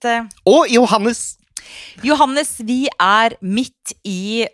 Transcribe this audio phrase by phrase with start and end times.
[0.00, 0.28] med Birgitte.
[0.46, 1.36] Og Johannes!
[2.02, 4.46] Johannes, vi er midt i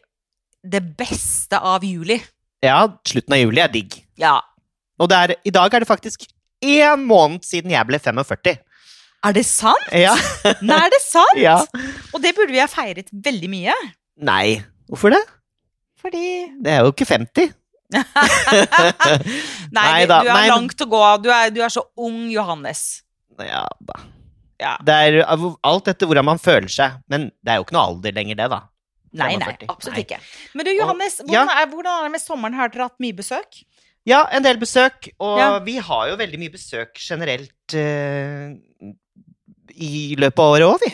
[0.64, 2.18] det beste av juli.
[2.62, 4.04] Ja, slutten av juli er digg.
[4.18, 4.40] Ja.
[4.98, 6.26] Og det er, i dag er det faktisk
[6.64, 8.56] én måned siden jeg ble 45.
[9.26, 9.86] Er det sant?
[9.92, 10.14] Ja.
[10.62, 11.38] Nei, er det sant?
[11.46, 11.60] ja.
[12.12, 13.76] Og det burde vi ha feiret veldig mye.
[14.16, 15.22] Nei, hvorfor det?
[16.00, 17.54] Fordi Det er jo ikke 50.
[17.96, 18.02] Nei,
[19.70, 21.02] Nei du, da, du er nei, langt å gå.
[21.22, 23.02] Du er, du er så ung, Johannes.
[23.38, 24.02] Ja da.
[24.60, 24.76] Ja.
[24.80, 26.98] Det er alt etter hvordan man føler seg.
[27.12, 28.62] Men det er jo ikke noe alder lenger, det, da.
[29.16, 30.02] Nei, nei, absolutt Nei.
[30.04, 30.18] ikke.
[30.56, 32.56] Men du, Johannes, og, hvordan, er, hvordan er det med sommeren?
[32.58, 33.62] Har dere hatt mye besøk?
[34.06, 35.08] Ja, en del besøk.
[35.18, 35.58] Og Ja.
[35.64, 38.52] vi har jo veldig mye besøk generelt uh,
[39.76, 40.92] i løpet av året òg, vi.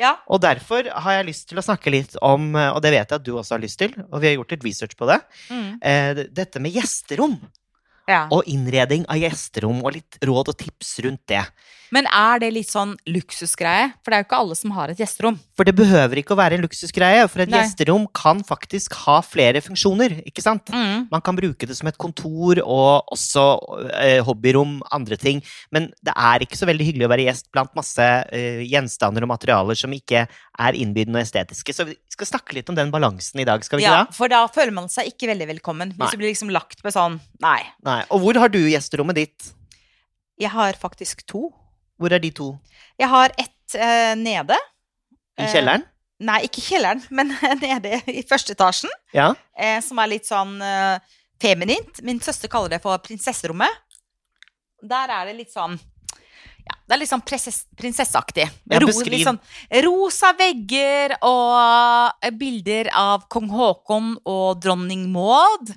[0.00, 0.14] Ja.
[0.28, 3.16] Og derfor har jeg lyst til å snakke litt om, eh, og det vet jeg
[3.16, 5.70] at du også har lyst til, og vi har gjort litt research på det, Mm.
[5.80, 7.38] uh, dette med gjesterom.
[8.06, 8.28] ja.
[8.30, 11.42] Og innredning av gjesterom, og litt råd og tips rundt det.
[11.94, 13.92] Men er det litt sånn luksusgreie?
[14.02, 15.38] For det er jo ikke alle som har et gjesterom.
[15.56, 17.60] For det behøver ikke å være en luksusgreie, for et Nei.
[17.62, 20.72] gjesterom kan faktisk ha flere funksjoner, ikke sant?
[20.74, 21.06] Mm.
[21.12, 23.46] Man kan bruke det som et kontor og også
[24.00, 25.42] eh, hobbyrom, andre ting.
[25.74, 29.32] Men det er ikke så veldig hyggelig å være gjest blant masse eh, gjenstander og
[29.34, 31.74] materialer som ikke er innbydende og estetiske.
[31.76, 34.16] Så vi skal snakke litt om den balansen i dag, skal vi ikke Ja, da?
[34.16, 35.94] for da føler man seg ikke veldig velkommen.
[35.94, 36.00] Nei.
[36.02, 37.60] Hvis du blir liksom lagt på sånn Nei.
[37.84, 38.00] Nei.
[38.10, 39.52] Og hvor har du gjesterommet ditt?
[40.40, 41.48] Jeg har faktisk to.
[41.98, 42.50] Hvor er de to?
[43.00, 44.56] Jeg har ett eh, nede.
[45.36, 45.82] I Eh, kjelleren?
[46.24, 48.92] Nei, ikke kjelleren, men nede i første etasjen.
[49.12, 49.30] Ja.
[49.56, 50.96] Eh, som er litt sånn eh,
[51.42, 52.00] feminint.
[52.06, 53.68] Min søster kaller det for prinsesserommet.
[54.86, 55.76] Der er det litt sånn
[56.66, 58.48] ja, det er litt sånn prinsess, prinsesseaktig.
[58.72, 59.12] Ja, Ro- beskriv.
[59.12, 59.38] litt sånn
[59.86, 65.70] rosa vegger og eh, bilder av kong Haakon og dronning Maud.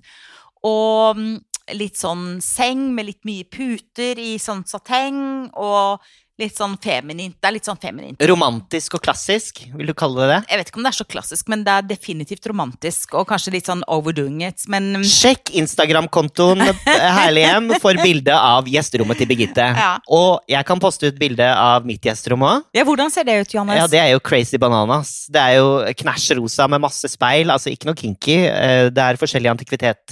[0.66, 1.36] Og mm,
[1.78, 5.50] litt sånn seng med litt mye puter i sånn sateng.
[5.54, 6.04] Og
[6.40, 7.36] litt sånn feminint.
[7.40, 8.22] Det er litt sånn feminint.
[8.30, 10.40] Romantisk og klassisk, vil du kalle det det?
[10.54, 13.14] Jeg vet ikke om det er så klassisk, men det er definitivt romantisk.
[13.20, 14.66] Og kanskje litt sånn overdoing it.
[14.72, 19.66] Men mm, Sjekk Instagram-kontoen Herlighjem Herlig hjem for bilde av gjesterommet til Birgitte.
[19.78, 19.92] Ja.
[20.16, 22.68] Og jeg kan poste ut bilde av mitt gjesterom òg.
[22.76, 23.80] ja, hvordan ser det ut, Johannes?
[23.82, 25.14] Ja, det er jo crazy bananas.
[25.32, 25.70] Det er jo
[26.04, 28.38] knæsj rosa med masse speil, altså ikke noe kinky.
[28.50, 29.58] Eh, Det er forskjellige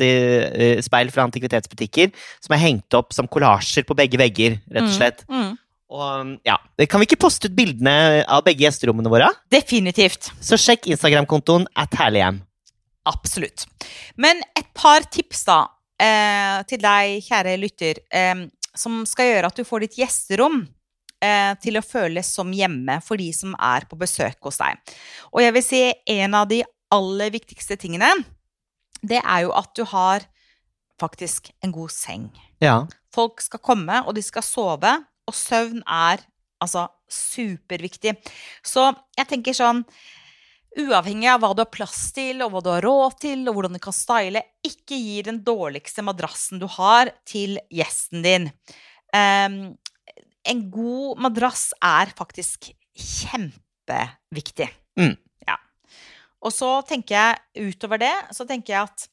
[0.07, 2.11] eh, speil fra antikvitetsbutikker
[2.43, 5.23] som er hengt opp som kollasjer på begge vegger, rett og slett.
[5.31, 5.55] Mm.
[5.87, 6.57] Og ja,
[6.89, 9.29] Kan vi ikke poste ut bildene av begge gjesterommene våre?
[9.51, 10.31] Definitivt.
[10.43, 12.41] Så sjekk Instagram-kontoen at herlighjem.
[13.07, 13.63] Absolutt.
[14.19, 15.61] Men et par tips, da,
[15.99, 20.65] eh, til deg, kjære lytter, eh, som skal gjøre at du får ditt gjesterom
[21.23, 24.77] eh, til å føles som hjemme for de som er på besøk hos deg.
[25.31, 25.83] Og jeg vil si
[26.19, 28.11] en av de aller viktigste tingene,
[29.01, 30.27] det er jo at du har
[30.99, 32.29] faktisk en god seng.
[32.63, 32.85] Ja.
[33.13, 34.93] Folk skal komme, og de skal sove,
[35.27, 36.23] og søvn er
[36.63, 38.15] altså superviktig.
[38.65, 39.83] Så jeg tenker sånn
[40.77, 43.73] Uavhengig av hva du har plass til, og hva du har råd til, og hvordan
[43.73, 48.45] du kan style, ikke gi den dårligste madrassen du har, til gjesten din.
[49.09, 49.55] Um,
[50.45, 54.69] en god madrass er faktisk kjempeviktig.
[54.99, 55.15] Mm.
[55.47, 55.57] Ja.
[56.45, 59.07] Og så tenker jeg, utover det, så tenker jeg at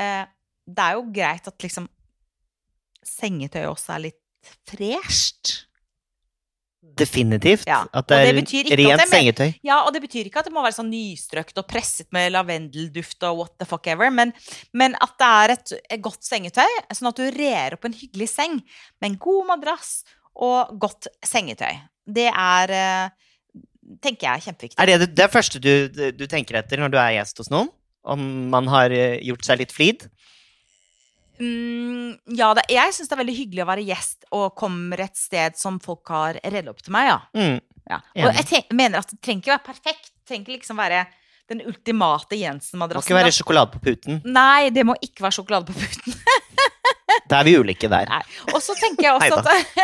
[0.00, 0.24] eh,
[0.66, 1.90] det er jo greit at liksom
[3.06, 4.20] sengetøyet også er litt
[4.68, 5.66] fresht.
[6.96, 7.66] Definitivt.
[7.68, 9.50] Ja, At det er det rent det, sengetøy.
[9.66, 13.26] Ja, og det betyr ikke at det må være sånn nystrøkt og presset med lavendelduft
[13.28, 14.32] og what the fuck ever, men,
[14.72, 18.30] men at det er et, et godt sengetøy, sånn at du rer opp en hyggelig
[18.32, 18.60] seng
[19.02, 19.98] med en god madrass
[20.36, 21.82] og godt sengetøy.
[22.16, 23.58] Det er, eh,
[24.00, 24.80] tenker jeg, er kjempeviktig.
[24.80, 25.72] Er det det, det første du,
[26.16, 27.72] du tenker etter når du er gjest hos noen?
[28.06, 30.06] Om man har eh, gjort seg litt flid?
[31.40, 35.18] Mm, ja, det, jeg syns det er veldig hyggelig å være gjest og kommer et
[35.18, 37.20] sted som folk har redd opp til meg, ja.
[37.36, 37.60] Mm.
[37.92, 38.00] ja.
[38.24, 40.12] Og jeg ten mener at det trenger ikke være perfekt.
[40.12, 41.06] Det trenger ikke liksom være
[41.46, 43.06] den ultimate Det må Jensen-madrassen.
[43.06, 44.22] ikke være sjokolade på puten.
[44.26, 46.16] Nei, det må ikke være sjokolade på puten.
[47.30, 48.06] Da er vi ulike der.
[48.10, 48.22] Nei.
[48.52, 49.06] Og så tenker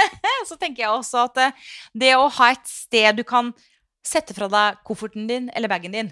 [0.61, 1.69] tenker jeg også at eh,
[2.05, 3.53] det å ha et sted du kan
[4.07, 6.11] sette fra deg kofferten din eller bagen din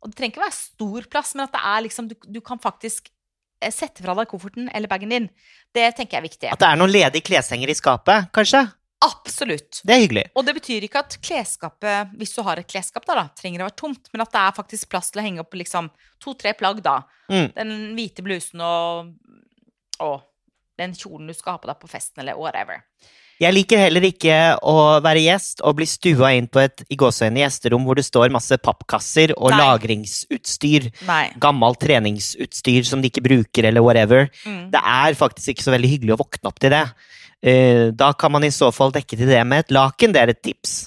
[0.00, 2.60] Og det trenger ikke være stor plass, men at det er liksom, du, du kan
[2.62, 3.10] faktisk
[3.74, 5.28] sette fra deg kofferten eller bagen din.
[5.74, 6.50] Det tenker jeg er viktig.
[6.52, 8.66] At det er noen ledige kleshenger i skapet, kanskje?
[9.04, 9.82] Absolutt.
[9.84, 10.24] Det er hyggelig.
[10.34, 13.68] Og det betyr ikke at klesskapet, hvis du har et klesskap, da, da trenger å
[13.68, 15.90] være tomt, men at det er faktisk plass til å henge opp liksom
[16.22, 17.02] to-tre plagg, da.
[17.28, 17.50] Mm.
[17.58, 19.12] Den hvite blusen og,
[20.00, 20.16] og
[20.80, 22.80] den kjolen du skal ha på deg på festen, eller whatever.
[23.42, 24.74] Jeg liker heller ikke å
[25.04, 28.56] være gjest og bli stua inn på et i gåseøyne gjesterom hvor det står masse
[28.64, 29.60] pappkasser og Nei.
[29.60, 30.88] lagringsutstyr.
[31.08, 31.26] Nei.
[31.42, 34.30] Gammelt treningsutstyr som de ikke bruker, eller whatever.
[34.48, 34.70] Mm.
[34.72, 36.84] Det er faktisk ikke så veldig hyggelig å våkne opp til det.
[37.44, 40.16] Eh, da kan man i så fall dekke til det med et laken.
[40.16, 40.86] Det er et tips.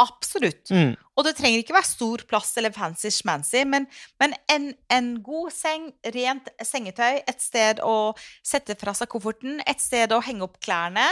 [0.00, 0.72] Absolutt.
[0.72, 0.94] Mm.
[1.12, 3.84] Og det trenger ikke være stor plass eller fancy schmancy, men,
[4.20, 9.82] men en, en god seng, rent sengetøy, et sted å sette fra seg kofferten, et
[9.82, 11.04] sted å henge opp klærne,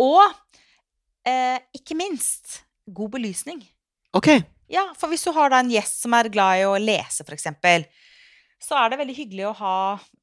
[0.00, 0.22] og
[1.28, 3.62] eh, ikke minst god belysning.
[4.14, 4.30] Ok.
[4.70, 7.36] Ja, for hvis du har da en gjest som er glad i å lese, for
[7.36, 7.84] eksempel,
[8.64, 9.78] så er det veldig hyggelig å ha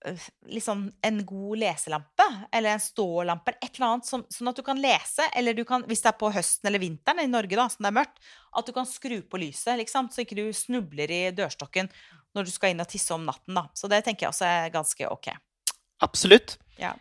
[0.10, 0.24] øh,
[0.56, 4.64] liksom en god leselampe, eller en stålampe, eller et eller annet, som, sånn at du
[4.66, 7.68] kan lese, eller du kan, hvis det er på høsten eller vinteren i Norge, da,
[7.70, 8.18] som det er mørkt,
[8.58, 11.92] at du kan skru på lyset, liksom, så ikke du snubler i dørstokken
[12.36, 13.68] når du skal inn og tisse om natten, da.
[13.78, 15.32] Så det tenker jeg også er ganske ok.
[16.02, 16.58] Absolutt.
[16.82, 16.96] Ja.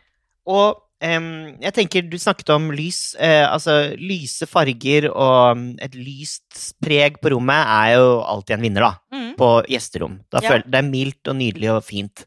[0.50, 3.14] Og jeg tenker, du snakket om lys.
[3.18, 8.64] Eh, altså, lyse farger og mm, et lyst preg på rommet er jo alltid en
[8.66, 8.92] vinner, da.
[9.16, 9.34] Mm.
[9.40, 10.20] På gjesterom.
[10.30, 10.48] Da Ja.
[10.50, 12.24] føler, det er mildt og nydelig og fint.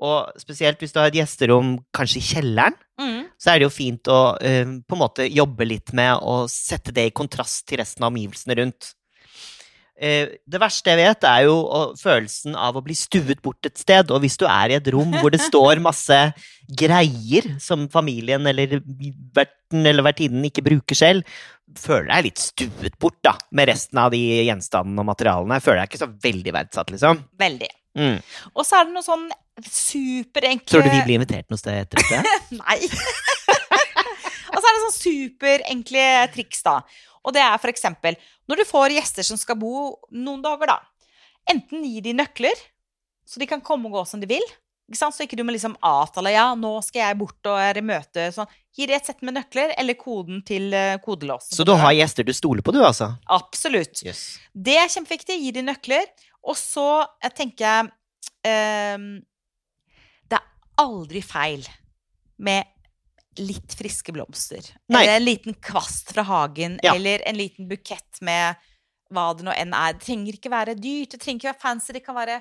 [0.00, 3.26] Og spesielt hvis du har et gjesterom kanskje i kjelleren, Mm.
[3.38, 6.90] så er det jo fint å uh, på en måte jobbe litt med å sette
[6.90, 8.88] det i kontrast til resten av omgivelsene rundt.
[9.98, 11.56] Eh, det verste jeg vet, er jo
[11.98, 14.12] følelsen av å bli stuet bort et sted.
[14.14, 16.18] Og hvis du er i et rom hvor det står masse
[16.68, 18.78] greier som familien eller
[19.34, 21.38] verten eller vertinnen ikke bruker selv,
[21.78, 25.60] føler deg litt stuet bort da, med resten av de gjenstandene og materialene.
[25.64, 27.22] Føler deg ikke så veldig verdsatt, liksom.
[27.40, 27.70] Veldig.
[27.98, 28.18] Mm.
[28.54, 29.26] Og så er det noe sånn
[29.66, 32.36] superenkle Tror du vi blir invitert noe sted etter dette?
[32.60, 32.78] Nei.
[34.52, 36.80] Og så er det sånn superenkle triks, da.
[37.26, 38.16] Og det er eksempel
[38.48, 40.78] når du får gjester som skal bo noen dager, da.
[41.48, 42.56] Enten gi de nøkler,
[43.28, 44.44] så de kan komme og gå som de vil.
[44.88, 45.12] Ikke sant?
[45.12, 48.30] Så ikke du må liksom avtale ja, nå skal jeg bort og er i møte.
[48.32, 48.48] Sånn.
[48.72, 51.52] Gi de et sett med nøkler, eller koden til eh, kodelåsen.
[51.56, 53.10] Så du har gjester du stoler på, du, altså?
[53.36, 54.00] Absolutt.
[54.06, 54.38] Yes.
[54.54, 55.36] Det er kjempeviktig.
[55.42, 56.08] Gi de nøkler.
[56.48, 56.86] Og så
[57.20, 57.88] jeg tenker jeg
[58.48, 59.04] eh,
[60.30, 60.48] Det er
[60.80, 61.66] aldri feil
[62.40, 62.77] med
[63.40, 64.64] litt friske blomster.
[64.92, 65.02] Nei.
[65.02, 66.78] Eller en liten kvast fra hagen.
[66.84, 66.94] Ja.
[66.94, 68.58] Eller en liten bukett med
[69.14, 69.96] hva det nå enn er.
[69.96, 71.92] Det trenger ikke være dyrt, det trenger ikke være fancy.
[71.96, 72.40] Det kan være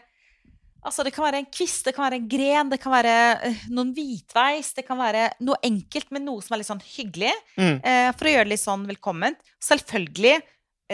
[0.87, 3.13] Altså, det kan være en kvist, det kan være en gren, det kan være
[3.49, 7.33] eh, noen hvitveis, det kan være noe enkelt, men noe som er litt sånn hyggelig.
[7.57, 7.79] Mm.
[7.81, 9.41] Eh, for å gjøre det litt sånn velkomment.
[9.67, 10.37] Selvfølgelig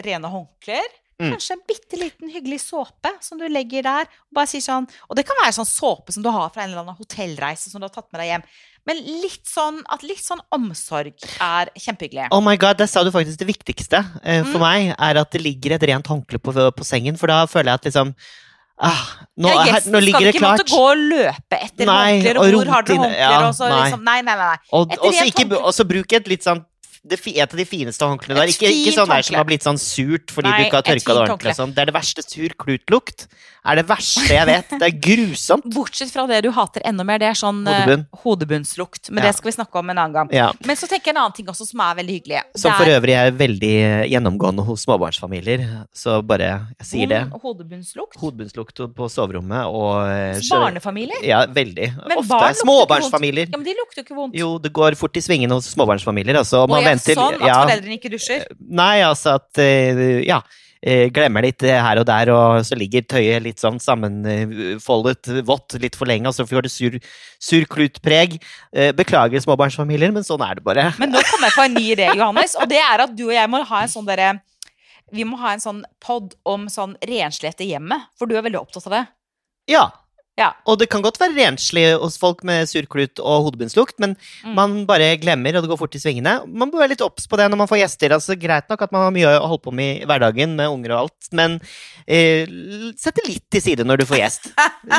[0.07, 0.87] rene håndklær.
[1.21, 1.29] Mm.
[1.35, 4.09] Kanskje en bitte liten hyggelig såpe som du legger der.
[4.31, 6.71] Og bare sier sånn Og det kan være sånn såpe som du har fra en
[6.71, 8.47] eller annen hotellreise som du har tatt med deg hjem.
[8.89, 12.27] Men litt sånn at litt sånn omsorg er kjempehyggelig.
[12.35, 14.65] Oh my god, der sa du faktisk det viktigste eh, for Mm.
[14.65, 17.79] meg, er at det ligger et rent håndkle på, på sengen, for da føler jeg
[17.79, 18.11] at liksom
[18.83, 19.05] ah,
[19.39, 22.11] nå, ja, her, gjesten nå ligger skal det ikke måtte gå og løpe etter Nei,
[22.17, 23.79] håndklær, og og hvor har dere håndklær, ja, og så nei.
[23.85, 24.53] liksom Nei, nei, nei.
[24.73, 25.63] Og, så ikke, håndkle.
[25.63, 26.63] og så bruk et litt sånn
[27.03, 28.51] det, et av de fineste håndklærne der.
[28.53, 31.15] Ikke, ikke sånn der som har blitt sånn surt fordi Nei, du ikke har tørka
[31.17, 31.55] det ordentlig.
[31.57, 31.73] Sånn.
[31.75, 33.25] Det er det verste sur klutlukt.
[33.63, 34.73] Er det verste jeg vet.
[34.75, 35.67] Det er grusomt.
[35.71, 38.01] Bortsett fra det du hater enda mer, det er sånn eh, Hodebunn.
[38.23, 39.09] hodebunnslukt.
[39.09, 39.29] Men Ja.
[39.31, 40.29] det skal vi snakke om en annen gang.
[40.35, 40.49] Ja.
[40.67, 42.41] Men så tenker jeg en annen ting også som er veldig hyggelig.
[42.59, 45.63] Som for øvrig er veldig gjennomgående hos småbarnsfamilier.
[45.95, 46.49] Så bare
[46.79, 47.21] jeg sier det.
[47.43, 48.17] Hodebunnslukt.
[48.19, 51.23] Hodebunnslukt på soverommet og eh, Barnefamilier?
[51.23, 51.87] Ja, veldig.
[52.09, 52.53] Men Ofte.
[52.63, 53.47] Småbarnsfamilier.
[53.51, 54.35] Ja, men de lukter jo ikke vondt.
[54.35, 56.35] Jo, det går fort i svingene hos småbarnsfamilier.
[56.41, 56.63] Altså.
[56.65, 58.45] Og Man jeg, venter sånn at ja, foreldrene ikke dusjer.
[58.59, 60.41] Nei, altså at eh, Ja.
[60.83, 65.97] Eh, Glemmer litt her og der, og så ligger tøyet litt sånn sammenfoldet vått litt
[65.97, 66.99] for lenge, og så får det sur,
[67.41, 68.37] sur klutpreg.
[68.75, 70.89] Eh, Beklager småbarnsfamilier, men sånn er det bare.
[71.01, 73.35] Men nå kommer jeg på en ny idé, Johannes, og det er at du og
[73.35, 74.35] jeg må ha en sånn derre
[75.13, 78.61] Vi må ha en sånn pod om sånn renslighet i hjemmet, for du er veldig
[78.63, 79.03] opptatt av det.
[79.69, 79.83] Ja.
[80.39, 80.47] Ja.
[80.65, 84.55] Og det kan godt være renslig hos folk med surklut og hodebunnslukt, men Mm.
[84.57, 86.39] man bare glemmer, og det går fort i svingene.
[86.49, 88.15] Man bør være litt obs på det når man får gjester.
[88.17, 90.95] Altså, greit nok at man har mye å holde på med i hverdagen med unger
[90.95, 91.59] og alt, men
[92.07, 92.49] eh,
[92.97, 94.49] sett det litt til side når du får gjest.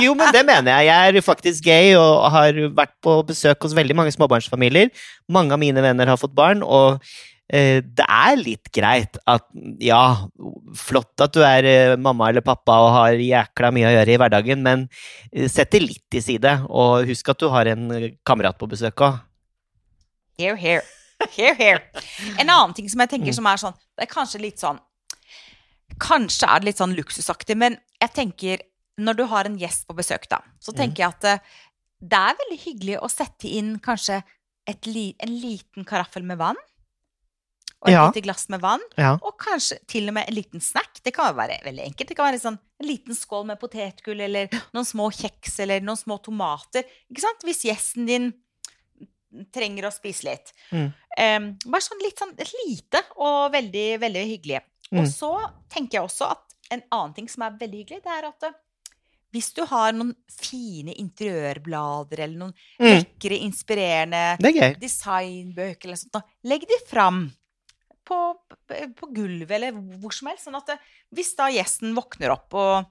[0.01, 0.87] Jo, men det mener jeg.
[0.93, 4.91] Jeg er faktisk gay og har vært på besøk hos veldig mange småbarnsfamilier.
[5.29, 7.03] Mange av mine venner har fått barn, og
[7.49, 9.45] det er litt greit at
[9.85, 10.27] ja,
[10.81, 14.17] flott at du er eh, mamma eller pappa og har jækla mye å gjøre i
[14.23, 14.87] hverdagen, men
[15.33, 18.69] eh, sett det litt til side, og husk at du har en eh, kamerat på
[18.71, 19.19] besøk òg.
[20.41, 20.83] Here, here.
[21.37, 21.81] Here, here.
[22.41, 23.37] En annen ting som jeg tenker Mm.
[23.37, 24.81] som er sånn Det er kanskje litt sånn
[26.03, 28.65] Kanskje er det litt sånn luksusaktig, men jeg tenker
[28.99, 30.77] Når du har en gjest på besøk, da, så Mm.
[30.81, 31.39] tenker jeg at eh,
[32.03, 34.23] det er veldig hyggelig å sette inn kanskje
[34.69, 36.57] et li en liten karaffel med vann.
[37.85, 38.07] Og et Ja.
[38.09, 38.81] lite glass med vann.
[38.97, 39.13] Ja.
[39.23, 41.03] Og kanskje til og med en liten snack.
[41.05, 42.09] Det kan jo være veldig enkelt.
[42.09, 46.01] Det kan være sånn en liten skål med potetgull eller noen små kjeks eller noen
[46.01, 46.83] små tomater.
[47.13, 47.45] Ikke sant?
[47.45, 48.33] Hvis gjesten din
[49.53, 50.53] trenger å spise litt.
[50.73, 50.93] Mm.
[51.19, 54.61] Um, bare sånn litt sånn lite og veldig, veldig hyggelig.
[54.93, 55.01] Mm.
[55.03, 55.31] Og så
[55.73, 58.55] tenker jeg også at en annen ting som er veldig hyggelig, det er at eh,
[59.35, 66.23] hvis du har noen fine interiørblader eller noen Mm, lekre, inspirerende er designbøker eller sånt,
[66.47, 67.25] legg de fram
[68.05, 68.19] på,
[68.99, 70.45] på gulvet eller hvor som helst.
[70.49, 70.79] Sånn at det,
[71.15, 72.85] hvis da gjesten våkner opp og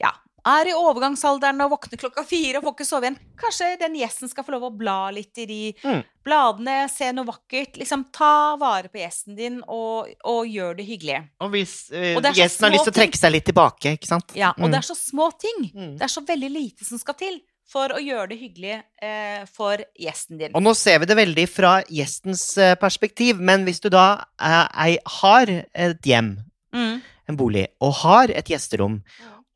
[0.00, 0.10] ja,
[0.44, 4.28] er i overgangsalderen og våkner klokka fire og får ikke sove igjen, kanskje den gjesten
[4.28, 6.02] skal få lov å bla litt i de Mm.
[6.24, 7.78] bladene, se noe vakkert.
[7.80, 11.22] Liksom ta vare på gjesten din og, og gjør det hyggelig.
[11.40, 14.32] Og hvis eh, Og gjesten har lyst til å trekke seg litt tilbake, ikke sant?
[14.36, 14.70] Ja, og Mm.
[14.72, 15.70] det er så små ting.
[15.74, 15.96] Mm.
[15.98, 17.40] Det er så veldig lite som skal til
[17.70, 20.52] for å gjøre det hyggelig eh, for gjesten din.
[20.54, 24.96] Og nå ser vi det veldig fra gjestens eh, perspektiv, men hvis du da eh,
[25.20, 26.36] har et hjem,
[26.74, 27.00] Mm.
[27.30, 28.96] en bolig, og har et gjesterom,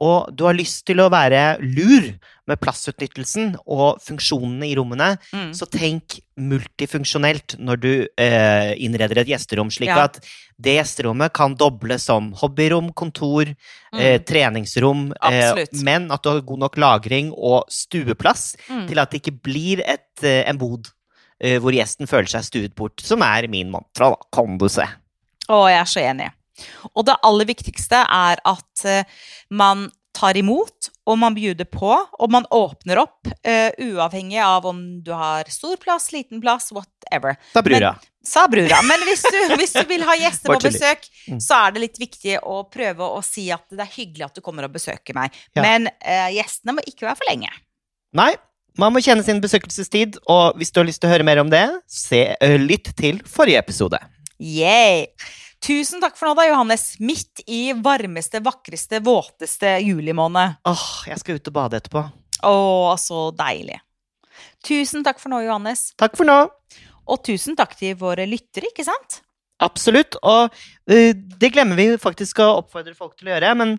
[0.00, 2.12] og du har lyst til å være lur
[2.49, 5.50] med plassutnyttelsen og funksjonene i rommene, Mm.
[5.52, 10.05] så tenk multifunksjonelt når du eh, innreder et gjesterom, slik Ja.
[10.05, 10.21] at
[10.61, 13.45] det gjesterommet kan doble som hobbyrom, kontor,
[13.93, 14.00] Mm.
[14.00, 18.88] eh, treningsrom, eh, men at du har god nok lagring og stueplass Mm.
[18.88, 20.88] til at det ikke blir et, eh, en bod
[21.40, 24.83] eh, hvor gjesten føler seg stuet bort, som er min mantra, da, kan du se.
[25.49, 26.31] Å, jeg er så enig.
[26.95, 29.05] Og det aller viktigste er at eh,
[29.50, 29.88] man
[30.19, 35.12] tar imot, og man bjuder på, og man åpner opp, uh, uavhengig av om du
[35.15, 37.37] har stor plass, liten plass, whatever.
[37.55, 37.93] Da brura.
[38.27, 38.81] Sa brura.
[38.85, 41.41] Men hvis du, hvis du vil ha gjester på besøk, Mm.
[41.45, 44.41] så er det litt viktig å prøve å si at det er hyggelig at du
[44.41, 45.35] kommer og besøker meg.
[45.53, 45.61] Ja.
[45.61, 47.50] Men uh, gjestene må ikke være for lenge.
[48.17, 48.31] Nei,
[48.81, 51.50] man må kjenne sin besøkelsestid, og hvis du har lyst til å høre mer om
[51.53, 52.23] det, se,
[52.62, 54.00] lytt til forrige episode.
[54.41, 55.11] Yay!
[55.65, 56.85] Tusen takk for nå, da, Johannes.
[57.03, 60.61] Midt i varmeste, vakreste, våteste julimåned.
[60.71, 62.05] Åh, jeg skal ut og bade etterpå.
[62.47, 62.59] Å,
[63.00, 63.81] så deilig.
[64.65, 65.91] Tusen takk for nå, Johannes.
[65.99, 66.41] Takk for nå.
[67.09, 69.23] Og tusen takk til våre lyttere, ikke sant?
[69.65, 73.75] Absolutt, og uh, det glemmer vi faktisk å oppfordre folk til å gjøre, men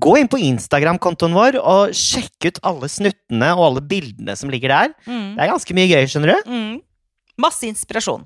[0.00, 4.72] gå inn på Instagram-kontoen vår og sjekk ut alle snuttene og alle bildene som ligger
[4.72, 4.96] der.
[5.04, 5.36] Mm.
[5.36, 6.50] Det er ganske mye gøy, skjønner du.
[6.52, 6.74] Mm.
[7.44, 8.24] Masse inspirasjon.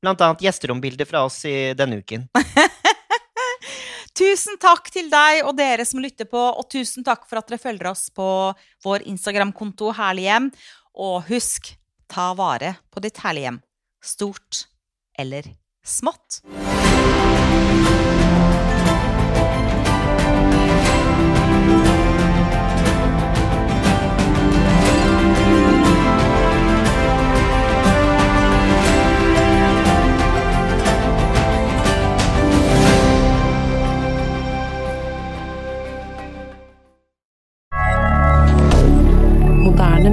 [0.00, 2.26] Blant annet gjesterombilder fra oss i denne uken.
[4.20, 7.62] Tusen takk til deg og dere som lytter på, og tusen takk for at dere
[7.62, 8.26] følger oss på
[8.84, 10.50] vår Instagram-konto Herlig hjem.
[11.00, 11.72] Og husk,
[12.10, 13.60] ta vare på ditt herlige hjem.
[14.02, 14.64] Stort
[15.20, 15.46] eller
[15.86, 16.42] smått.